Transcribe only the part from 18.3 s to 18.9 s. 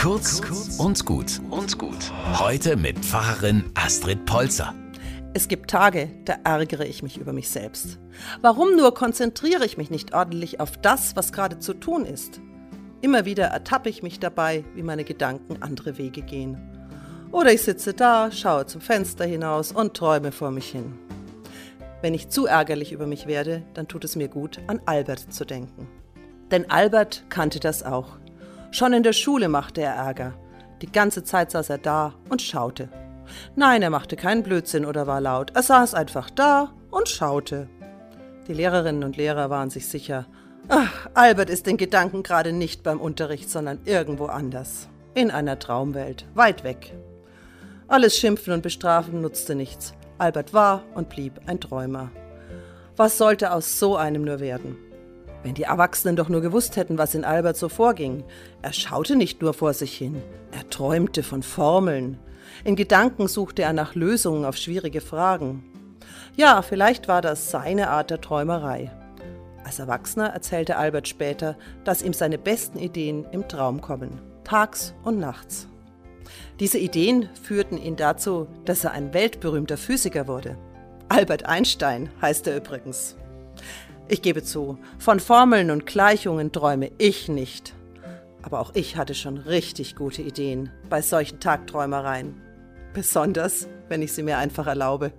schaue zum